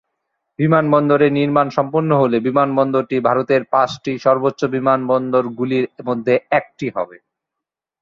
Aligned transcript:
বিমানবন্দরের 0.59 1.31
নির্মাণ 1.39 1.67
সম্পন্ন 1.77 2.11
হলে, 2.21 2.37
বিমানবন্দরটি 2.47 3.17
ভারতের 3.27 3.61
পাঁচটি 3.73 4.11
সর্বোচ্চ 4.25 4.61
বিমানবন্দরগুলির 4.75 5.85
মধ্যে 6.07 6.33
একটি 6.59 6.87
হবে। 6.95 7.17